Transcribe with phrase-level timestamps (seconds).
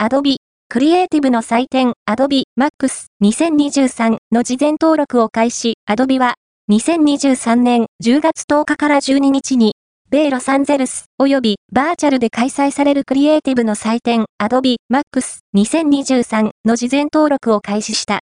[0.00, 0.36] Adobe
[0.68, 6.34] クリエイティブの祭典 Adobe Max 2023の事前登録を開始 Adobe は
[6.70, 9.72] 2023年10月10日から12日に
[10.08, 18.16] 米ロサンゼルス及びバーチャルで開催されるクリエイティブの祭典 Adobe Max 2023の事前登録を開始した。